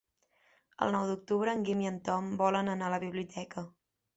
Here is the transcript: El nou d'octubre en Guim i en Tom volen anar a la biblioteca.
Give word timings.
El 0.85 0.93
nou 0.95 1.05
d'octubre 1.09 1.53
en 1.57 1.61
Guim 1.67 1.85
i 1.85 1.91
en 1.91 1.99
Tom 2.09 2.33
volen 2.43 2.75
anar 2.77 2.89
a 2.91 2.95
la 2.95 3.01
biblioteca. 3.05 3.69